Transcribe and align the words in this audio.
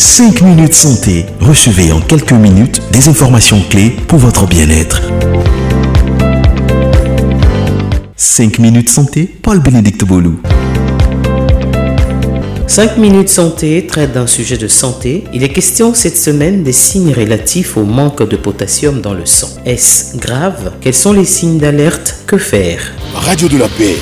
5 0.00 0.40
minutes 0.40 0.72
santé. 0.72 1.26
Recevez 1.40 1.92
en 1.92 2.00
quelques 2.00 2.32
minutes 2.32 2.80
des 2.90 3.10
informations 3.10 3.60
clés 3.68 3.90
pour 4.08 4.18
votre 4.18 4.46
bien-être. 4.46 5.02
5 8.16 8.60
minutes 8.60 8.88
santé, 8.88 9.26
Paul-Bénédicte 9.42 10.04
Boulou. 10.04 10.40
5 12.66 12.96
minutes 12.96 13.28
santé 13.28 13.86
traite 13.86 14.12
d'un 14.14 14.26
sujet 14.26 14.56
de 14.56 14.68
santé. 14.68 15.24
Il 15.34 15.42
est 15.42 15.50
question 15.50 15.92
cette 15.92 16.16
semaine 16.16 16.62
des 16.62 16.72
signes 16.72 17.12
relatifs 17.12 17.76
au 17.76 17.84
manque 17.84 18.26
de 18.26 18.36
potassium 18.36 19.02
dans 19.02 19.12
le 19.12 19.26
sang. 19.26 19.50
Est-ce 19.66 20.16
grave? 20.16 20.72
Quels 20.80 20.94
sont 20.94 21.12
les 21.12 21.26
signes 21.26 21.58
d'alerte? 21.58 22.20
Que 22.26 22.38
faire? 22.38 22.94
Radio 23.12 23.48
de 23.48 23.58
la 23.58 23.68
paix. 23.68 23.96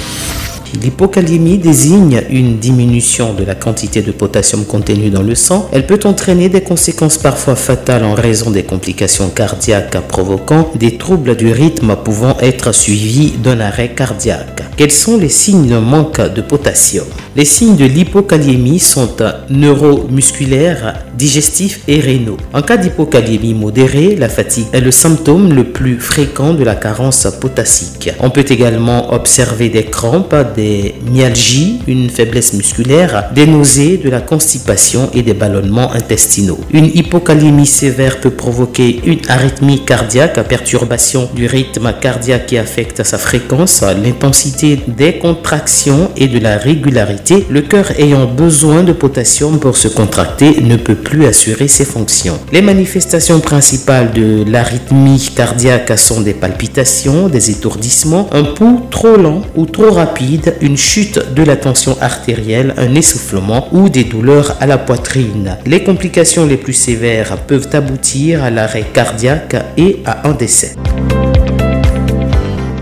L'hypokaliémie 0.81 1.59
désigne 1.59 2.23
une 2.31 2.59
diminution 2.59 3.35
de 3.35 3.43
la 3.43 3.57
quantité 3.57 4.01
de 4.01 4.13
potassium 4.13 4.65
contenu 4.65 5.11
dans 5.11 5.23
le 5.23 5.35
sang. 5.35 5.69
Elle 5.73 5.87
peut 5.87 5.99
entraîner 6.05 6.49
des 6.49 6.61
conséquences 6.61 7.19
parfois 7.19 7.57
fatales 7.57 8.05
en 8.05 8.15
raison 8.15 8.51
des 8.51 8.63
complications 8.63 9.29
cardiaques 9.29 10.01
provoquant 10.07 10.71
des 10.77 10.97
troubles 10.97 11.37
du 11.37 11.51
rythme 11.51 11.97
pouvant 11.97 12.37
être 12.41 12.73
suivis 12.73 13.33
d'un 13.33 13.59
arrêt 13.59 13.95
cardiaque. 13.95 14.63
Quels 14.77 14.93
sont 14.93 15.17
les 15.17 15.29
signes 15.29 15.69
de 15.69 15.79
manque 15.79 16.21
de 16.21 16.43
potassium? 16.43 17.07
Les 17.39 17.45
signes 17.45 17.77
de 17.77 17.85
l'hypokaliémie 17.85 18.81
sont 18.81 19.15
neuromusculaires, 19.49 21.05
digestifs 21.17 21.83
et 21.87 22.01
rénaux. 22.01 22.37
En 22.53 22.63
cas 22.63 22.77
d'hypokaliémie 22.77 23.55
modérée, 23.55 24.17
la 24.17 24.29
fatigue 24.29 24.67
est 24.73 24.81
le 24.81 24.91
symptôme 24.91 25.53
le 25.53 25.63
plus 25.63 26.01
fréquent 26.01 26.53
de 26.53 26.65
la 26.65 26.75
carence 26.75 27.29
potassique. 27.41 28.11
On 28.19 28.31
peut 28.31 28.45
également 28.49 29.13
observer 29.13 29.69
des 29.69 29.85
crampes, 29.85 30.35
des 30.57 30.97
myalgies, 31.13 31.79
une 31.87 32.11
faiblesse 32.11 32.55
musculaire, 32.55 33.31
des 33.33 33.47
nausées, 33.47 33.99
de 33.99 34.11
la 34.11 34.21
constipation 34.21 35.09
et 35.15 35.23
des 35.23 35.35
ballonnements 35.35 35.93
intestinaux. 35.93 36.59
Une 36.73 36.87
hypokaliémie 36.87 37.67
sévère 37.67 38.19
peut 38.19 38.31
provoquer 38.31 39.01
une 39.05 39.21
arythmie 39.29 39.85
cardiaque, 39.85 40.43
perturbation 40.49 41.31
du 41.37 41.47
rythme 41.47 41.93
cardiaque 42.01 42.47
qui 42.47 42.59
affecte 42.59 43.05
sa 43.05 43.17
fréquence, 43.17 43.85
l'intensité 44.03 44.81
des 44.89 45.19
contractions 45.19 46.11
et 46.17 46.27
de 46.27 46.41
la 46.41 46.57
régularité. 46.57 47.28
Le 47.31 47.61
cœur 47.61 47.91
ayant 47.99 48.25
besoin 48.25 48.83
de 48.83 48.93
potassium 48.93 49.59
pour 49.61 49.77
se 49.77 49.89
contracter 49.89 50.63
ne 50.63 50.77
peut 50.77 50.95
plus 50.95 51.27
assurer 51.27 51.69
ses 51.69 51.85
fonctions. 51.85 52.39
Les 52.53 52.63
manifestations 52.63 53.41
principales 53.41 54.13
de 54.13 54.45
l'arythmie 54.51 55.29
cardiaque 55.37 55.99
sont 55.99 56.23
des 56.23 56.33
palpitations, 56.33 57.29
des 57.29 57.51
étourdissements, 57.51 58.31
un 58.33 58.45
pouls 58.45 58.81
trop 58.91 59.17
lent 59.17 59.43
ou 59.57 59.67
trop 59.67 59.91
rapide, 59.91 60.55
une 60.63 60.79
chute 60.79 61.35
de 61.35 61.43
la 61.43 61.57
tension 61.57 61.99
artérielle, 62.01 62.73
un 62.79 62.95
essoufflement 62.95 63.69
ou 63.73 63.91
des 63.91 64.05
douleurs 64.05 64.57
à 64.61 64.67
la 64.67 64.79
poitrine. 64.79 65.59
Les 65.67 65.85
complications 65.85 66.47
les 66.47 66.57
plus 66.57 66.73
sévères 66.73 67.37
peuvent 67.47 67.69
aboutir 67.75 68.43
à 68.43 68.49
l'arrêt 68.51 68.87
cardiaque 68.95 69.57
et 69.77 69.99
à 70.07 70.27
un 70.27 70.33
décès. 70.33 70.77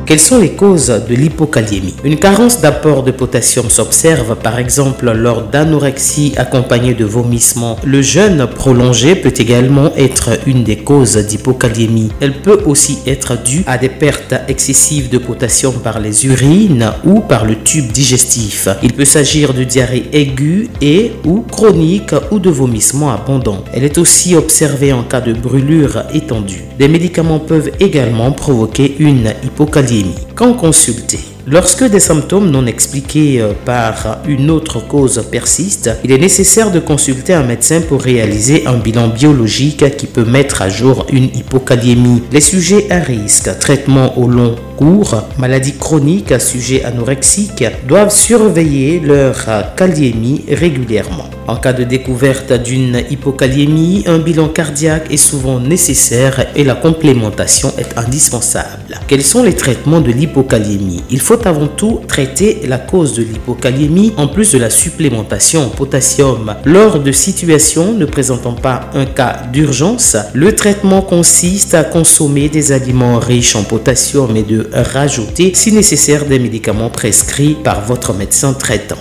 Quelles 0.07 0.21
sont 0.21 0.39
les 0.39 0.53
causes 0.53 1.03
de 1.09 1.15
l'hypokaliémie 1.17 1.97
Une 2.05 2.17
carence 2.17 2.61
d'apport 2.61 3.03
de 3.03 3.11
potassium 3.11 3.69
s'observe 3.69 4.37
par 4.37 4.57
exemple 4.57 5.11
lors 5.11 5.43
d'anorexie 5.43 6.33
accompagnée 6.37 6.95
de 6.95 7.05
vomissements. 7.05 7.77
Le 7.85 8.03
jeûne 8.03 8.47
prolongé 8.47 9.17
peut 9.17 9.35
également 9.37 9.93
être 9.97 10.39
une 10.47 10.63
des 10.63 10.77
causes 10.77 11.17
d'hypokaliémie. 11.17 12.13
Elle 12.21 12.41
peut 12.41 12.63
aussi 12.67 12.99
être 13.05 13.43
due 13.43 13.65
à 13.67 13.79
des 13.79 13.89
pertes 13.89 14.35
excessives 14.47 15.11
de 15.11 15.19
potassium 15.19 15.75
par 15.75 15.99
les 15.99 16.25
urines 16.25 16.93
ou 17.05 17.19
par 17.19 17.45
le 17.45 17.57
tube 17.57 17.91
digestif. 17.91 18.69
Il 18.85 18.93
peut 18.93 19.05
s'agir 19.05 19.55
de 19.55 19.65
diarrhée 19.65 20.09
aiguë 20.13 20.69
et 20.81 21.15
ou 21.25 21.41
chronique 21.41 22.15
ou 22.31 22.39
de 22.39 22.51
vomissements 22.51 23.13
abondants. 23.13 23.65
Elle 23.75 23.83
est 23.83 23.99
aussi 23.99 24.37
observée 24.37 24.93
en 24.93 25.03
cas 25.03 25.21
de 25.21 25.33
brûlure 25.33 26.05
étendue. 26.15 26.66
Des 26.79 26.89
médicaments 26.89 27.41
peuvent 27.41 27.71
également 27.81 28.33
provoquer 28.33 28.97
une 28.99 29.33
hypokaliémie 29.43 30.15
quand 30.35 30.55
consulter 30.55 31.36
Lorsque 31.49 31.85
des 31.85 32.01
symptômes 32.01 32.51
non 32.51 32.67
expliqués 32.67 33.41
euh, 33.41 33.53
par 33.65 34.19
une 34.27 34.51
autre 34.51 34.81
cause 34.81 35.25
persistent, 35.31 35.91
il 36.03 36.11
est 36.11 36.19
nécessaire 36.19 36.73
de 36.73 36.81
consulter 36.81 37.35
un 37.35 37.45
médecin 37.45 37.83
pour 37.83 38.03
réaliser 38.03 38.67
un 38.67 38.79
bilan 38.79 39.07
biologique 39.07 39.97
qui 39.97 40.09
peut 40.09 40.25
mettre 40.25 40.61
à 40.61 40.69
jour 40.69 41.07
une 41.13 41.27
hypokaliémie. 41.37 42.25
Les 42.33 42.41
sujets 42.41 42.91
à 42.91 42.99
risque, 42.99 43.57
traitement 43.61 44.19
au 44.19 44.27
long 44.27 44.57
cours, 44.77 45.23
maladies 45.39 45.77
chroniques, 45.79 46.41
sujets 46.41 46.83
anorexiques, 46.83 47.65
doivent 47.87 48.13
surveiller 48.13 48.99
leur 48.99 49.37
kaliémie 49.77 50.45
régulièrement. 50.49 51.31
En 51.49 51.55
cas 51.57 51.73
de 51.73 51.85
découverte 51.85 52.53
d'une 52.53 53.03
hypokaliémie, 53.09 54.03
un 54.09 54.19
bilan 54.19 54.49
cardiaque 54.49 55.13
est 55.13 55.17
souvent 55.17 55.61
nécessaire 55.61 56.47
et 56.57 56.65
la 56.65 56.75
complémentation 56.75 57.73
est 57.79 57.97
indispensable. 57.97 58.99
Quels 59.07 59.23
sont 59.23 59.45
les 59.45 59.55
traitements 59.55 60.01
de 60.01 60.11
l'hypokaliémie 60.11 61.05
avant 61.45 61.67
tout 61.67 62.01
traiter 62.07 62.61
la 62.67 62.79
cause 62.79 63.15
de 63.15 63.23
l'hypokaliémie 63.23 64.15
en 64.17 64.29
plus 64.29 64.53
de 64.53 64.59
la 64.59 64.71
supplémentation 64.71 65.67
en 65.67 65.69
potassium. 65.69 66.55
Lors 66.65 67.01
de 67.01 67.13
situations 67.13 67.93
ne 67.93 68.05
présentant 68.05 68.55
pas 68.55 68.91
un 68.95 69.07
cas 69.07 69.43
d'urgence, 69.53 70.17
le 70.35 70.55
traitement 70.55 71.03
consiste 71.03 71.75
à 71.75 71.85
consommer 71.85 72.49
des 72.49 72.73
aliments 72.73 73.19
riches 73.19 73.57
en 73.57 73.65
potassium 73.65 74.37
et 74.37 74.43
de 74.43 74.69
rajouter 74.73 75.53
si 75.55 75.73
nécessaire 75.73 76.25
des 76.25 76.39
médicaments 76.39 76.91
prescrits 76.91 77.57
par 77.63 77.85
votre 77.85 78.15
médecin 78.15 78.53
traitant. 78.53 78.97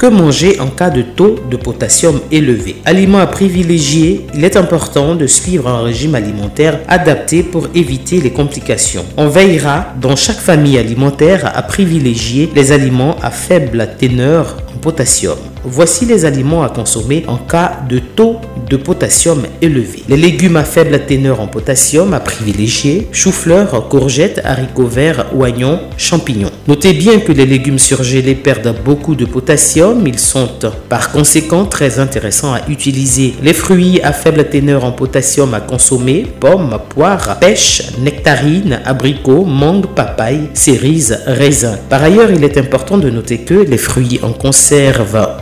Que 0.00 0.06
manger 0.06 0.58
en 0.60 0.68
cas 0.68 0.88
de 0.88 1.02
taux 1.02 1.36
de 1.50 1.58
potassium 1.58 2.22
élevé 2.32 2.76
Aliments 2.86 3.18
à 3.18 3.26
privilégier, 3.26 4.24
il 4.34 4.42
est 4.46 4.56
important 4.56 5.14
de 5.14 5.26
suivre 5.26 5.68
un 5.68 5.82
régime 5.82 6.14
alimentaire 6.14 6.80
adapté 6.88 7.42
pour 7.42 7.68
éviter 7.74 8.18
les 8.18 8.30
complications. 8.30 9.04
On 9.18 9.28
veillera 9.28 9.88
dans 10.00 10.16
chaque 10.16 10.38
famille 10.38 10.78
alimentaire 10.78 11.52
à 11.54 11.60
privilégier 11.60 12.48
les 12.54 12.72
aliments 12.72 13.16
à 13.20 13.30
faible 13.30 13.90
teneur 13.98 14.56
en 14.69 14.69
potassium. 14.80 15.36
Voici 15.64 16.06
les 16.06 16.24
aliments 16.24 16.62
à 16.62 16.70
consommer 16.70 17.24
en 17.28 17.36
cas 17.36 17.80
de 17.88 17.98
taux 17.98 18.36
de 18.68 18.76
potassium 18.76 19.42
élevé. 19.60 20.02
Les 20.08 20.16
légumes 20.16 20.56
à 20.56 20.64
faible 20.64 20.98
teneur 21.06 21.40
en 21.40 21.46
potassium 21.46 22.14
à 22.14 22.20
privilégier, 22.20 23.08
chou-fleur, 23.12 23.88
courgettes, 23.88 24.40
haricots 24.44 24.86
verts, 24.86 25.26
oignons, 25.34 25.80
champignons. 25.96 26.50
Notez 26.66 26.94
bien 26.94 27.20
que 27.20 27.32
les 27.32 27.46
légumes 27.46 27.78
surgelés 27.78 28.34
perdent 28.34 28.74
beaucoup 28.84 29.14
de 29.14 29.26
potassium, 29.26 30.06
ils 30.06 30.18
sont 30.18 30.48
par 30.88 31.12
conséquent 31.12 31.66
très 31.66 31.98
intéressants 31.98 32.54
à 32.54 32.60
utiliser. 32.68 33.34
Les 33.42 33.52
fruits 33.52 34.00
à 34.02 34.12
faible 34.12 34.48
teneur 34.48 34.84
en 34.84 34.92
potassium 34.92 35.52
à 35.52 35.60
consommer, 35.60 36.26
pommes, 36.40 36.78
poires, 36.88 37.38
pêches, 37.38 37.82
nectarines, 38.02 38.80
abricots, 38.84 39.44
mangue, 39.44 39.86
papaye, 39.88 40.48
cerises, 40.54 41.18
raisins. 41.26 41.78
Par 41.90 42.02
ailleurs, 42.02 42.30
il 42.30 42.44
est 42.44 42.56
important 42.56 42.96
de 42.96 43.10
noter 43.10 43.38
que 43.38 43.54
les 43.54 43.78
fruits 43.78 44.20
en 44.22 44.32
conserve 44.32 44.69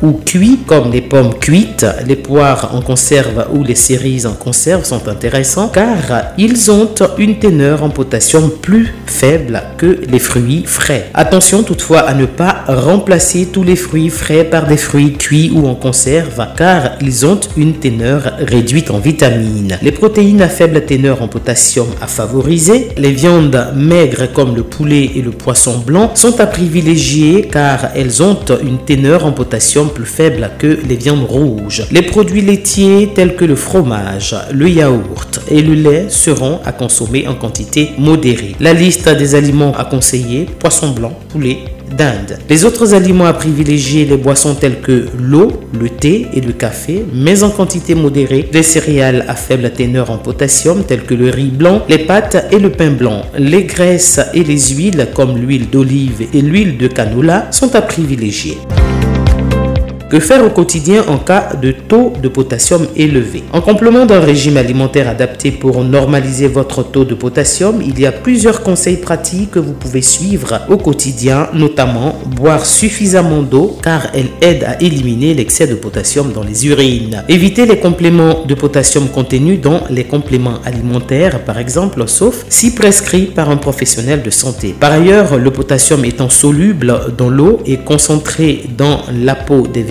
ou 0.02 0.12
cuits, 0.24 0.60
comme 0.66 0.90
les 0.90 1.02
pommes 1.02 1.34
cuites, 1.38 1.84
les 2.06 2.16
poires 2.16 2.74
en 2.74 2.80
conserve 2.80 3.46
ou 3.52 3.62
les 3.62 3.74
cerises 3.74 4.24
en 4.24 4.32
conserve 4.32 4.84
sont 4.84 5.06
intéressants 5.08 5.68
car 5.68 6.32
ils 6.38 6.70
ont 6.70 6.88
une 7.18 7.38
teneur 7.38 7.82
en 7.82 7.90
potassium 7.90 8.50
plus 8.50 8.94
faible 9.06 9.62
que 9.76 10.00
les 10.08 10.18
fruits 10.18 10.64
frais. 10.66 11.10
Attention 11.12 11.62
toutefois 11.62 12.00
à 12.00 12.14
ne 12.14 12.24
pas 12.24 12.64
remplacer 12.68 13.48
tous 13.52 13.62
les 13.62 13.76
fruits 13.76 14.08
frais 14.08 14.44
par 14.44 14.66
des 14.66 14.78
fruits 14.78 15.12
cuits 15.14 15.52
ou 15.54 15.66
en 15.66 15.74
conserve 15.74 16.46
car 16.56 16.92
ils 17.02 17.26
ont 17.26 17.40
une 17.56 17.74
teneur 17.74 18.32
réduite 18.38 18.90
en 18.90 18.98
vitamines. 18.98 19.78
Les 19.82 19.92
protéines 19.92 20.42
à 20.42 20.48
faible 20.48 20.86
teneur 20.86 21.20
en 21.20 21.28
potassium 21.28 21.88
à 22.00 22.06
favoriser, 22.06 22.88
les 22.96 23.12
viandes 23.12 23.72
maigres 23.74 24.32
comme 24.32 24.56
le 24.56 24.62
poulet 24.62 25.10
et 25.16 25.22
le 25.22 25.32
poisson 25.32 25.78
blanc 25.78 26.12
sont 26.14 26.40
à 26.40 26.46
privilégier 26.46 27.48
car 27.52 27.90
elles 27.94 28.22
ont 28.22 28.38
une 28.62 28.78
teneur 28.78 29.07
en 29.16 29.32
potassium 29.32 29.90
plus 29.90 30.04
faible 30.04 30.50
que 30.58 30.78
les 30.86 30.96
viandes 30.96 31.24
rouges. 31.24 31.86
Les 31.90 32.02
produits 32.02 32.42
laitiers 32.42 33.10
tels 33.14 33.36
que 33.36 33.44
le 33.44 33.56
fromage, 33.56 34.36
le 34.52 34.68
yaourt 34.68 35.40
et 35.50 35.62
le 35.62 35.74
lait 35.74 36.06
seront 36.08 36.60
à 36.64 36.72
consommer 36.72 37.26
en 37.26 37.34
quantité 37.34 37.90
modérée. 37.98 38.54
La 38.60 38.72
liste 38.72 39.08
des 39.08 39.34
aliments 39.34 39.74
à 39.76 39.84
conseiller, 39.84 40.46
poisson 40.58 40.90
blanc, 40.90 41.18
poulet, 41.28 41.58
d'Inde. 41.96 42.38
Les 42.48 42.64
autres 42.64 42.94
aliments 42.94 43.26
à 43.26 43.32
privilégier, 43.32 44.04
les 44.04 44.16
boissons 44.16 44.54
telles 44.54 44.80
que 44.80 45.06
l'eau, 45.18 45.60
le 45.78 45.88
thé 45.88 46.26
et 46.34 46.40
le 46.40 46.52
café, 46.52 47.04
mais 47.12 47.42
en 47.42 47.50
quantité 47.50 47.94
modérée, 47.94 48.48
les 48.52 48.62
céréales 48.62 49.24
à 49.28 49.34
faible 49.34 49.70
teneur 49.70 50.10
en 50.10 50.18
potassium 50.18 50.84
telles 50.84 51.04
que 51.04 51.14
le 51.14 51.30
riz 51.30 51.50
blanc, 51.50 51.82
les 51.88 51.98
pâtes 51.98 52.46
et 52.52 52.58
le 52.58 52.70
pain 52.70 52.90
blanc. 52.90 53.22
Les 53.36 53.64
graisses 53.64 54.20
et 54.34 54.44
les 54.44 54.74
huiles 54.74 55.08
comme 55.14 55.38
l'huile 55.38 55.70
d'olive 55.70 56.26
et 56.32 56.42
l'huile 56.42 56.76
de 56.76 56.88
canola 56.88 57.48
sont 57.50 57.74
à 57.74 57.82
privilégier. 57.82 58.58
Que 60.10 60.20
faire 60.20 60.42
au 60.42 60.48
quotidien 60.48 61.04
en 61.06 61.18
cas 61.18 61.50
de 61.60 61.70
taux 61.70 62.14
de 62.22 62.28
potassium 62.28 62.86
élevé 62.96 63.44
En 63.52 63.60
complément 63.60 64.06
d'un 64.06 64.20
régime 64.20 64.56
alimentaire 64.56 65.06
adapté 65.06 65.50
pour 65.50 65.84
normaliser 65.84 66.48
votre 66.48 66.82
taux 66.82 67.04
de 67.04 67.14
potassium, 67.14 67.82
il 67.82 68.00
y 68.00 68.06
a 68.06 68.12
plusieurs 68.12 68.62
conseils 68.62 68.96
pratiques 68.96 69.50
que 69.50 69.58
vous 69.58 69.74
pouvez 69.74 70.00
suivre 70.00 70.62
au 70.70 70.78
quotidien, 70.78 71.48
notamment 71.52 72.16
boire 72.24 72.64
suffisamment 72.64 73.42
d'eau 73.42 73.76
car 73.82 74.06
elle 74.14 74.28
aide 74.40 74.64
à 74.64 74.80
éliminer 74.80 75.34
l'excès 75.34 75.66
de 75.66 75.74
potassium 75.74 76.32
dans 76.32 76.42
les 76.42 76.66
urines. 76.66 77.22
Évitez 77.28 77.66
les 77.66 77.78
compléments 77.78 78.46
de 78.46 78.54
potassium 78.54 79.08
contenus 79.08 79.60
dans 79.60 79.82
les 79.90 80.04
compléments 80.04 80.60
alimentaires, 80.64 81.44
par 81.44 81.58
exemple, 81.58 82.04
sauf 82.06 82.46
si 82.48 82.74
prescrit 82.74 83.26
par 83.26 83.50
un 83.50 83.58
professionnel 83.58 84.22
de 84.22 84.30
santé. 84.30 84.74
Par 84.80 84.92
ailleurs, 84.92 85.36
le 85.36 85.50
potassium 85.50 86.02
étant 86.06 86.30
soluble 86.30 86.98
dans 87.18 87.28
l'eau 87.28 87.60
et 87.66 87.76
concentré 87.76 88.64
dans 88.74 89.02
la 89.12 89.34
peau 89.34 89.66
des 89.66 89.82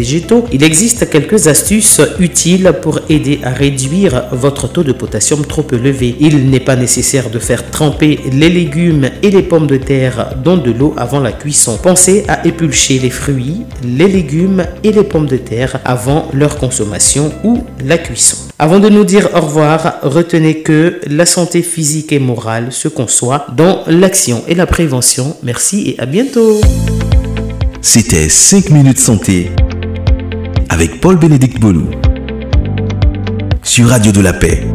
il 0.53 0.63
existe 0.63 1.09
quelques 1.09 1.47
astuces 1.47 2.01
utiles 2.19 2.73
pour 2.81 2.99
aider 3.09 3.39
à 3.43 3.49
réduire 3.49 4.25
votre 4.31 4.71
taux 4.71 4.83
de 4.83 4.93
potassium 4.93 5.45
trop 5.45 5.65
élevé. 5.71 6.15
Il 6.19 6.49
n'est 6.49 6.61
pas 6.61 6.75
nécessaire 6.75 7.29
de 7.29 7.39
faire 7.39 7.69
tremper 7.69 8.19
les 8.31 8.49
légumes 8.49 9.09
et 9.21 9.31
les 9.31 9.41
pommes 9.41 9.67
de 9.67 9.77
terre 9.77 10.35
dans 10.43 10.57
de 10.57 10.71
l'eau 10.71 10.93
avant 10.97 11.19
la 11.19 11.33
cuisson. 11.33 11.77
Pensez 11.81 12.23
à 12.27 12.45
épulcher 12.47 12.99
les 12.99 13.09
fruits, 13.09 13.65
les 13.83 14.07
légumes 14.07 14.65
et 14.83 14.91
les 14.91 15.03
pommes 15.03 15.27
de 15.27 15.37
terre 15.37 15.79
avant 15.83 16.29
leur 16.33 16.57
consommation 16.57 17.33
ou 17.43 17.63
la 17.83 17.97
cuisson. 17.97 18.37
Avant 18.59 18.79
de 18.79 18.89
nous 18.89 19.03
dire 19.03 19.29
au 19.35 19.41
revoir, 19.41 19.99
retenez 20.03 20.61
que 20.61 21.01
la 21.07 21.25
santé 21.25 21.61
physique 21.61 22.13
et 22.13 22.19
morale 22.19 22.71
se 22.71 22.87
conçoit 22.87 23.47
dans 23.55 23.83
l'action 23.87 24.43
et 24.47 24.55
la 24.55 24.65
prévention. 24.65 25.35
Merci 25.43 25.89
et 25.89 25.99
à 26.01 26.05
bientôt. 26.05 26.61
C'était 27.81 28.29
5 28.29 28.69
minutes 28.69 28.99
santé 28.99 29.51
avec 30.69 30.99
Paul-Bénédicte 31.01 31.59
Bolou 31.59 31.89
sur 33.63 33.89
Radio 33.89 34.11
de 34.11 34.21
la 34.21 34.33
Paix 34.33 34.66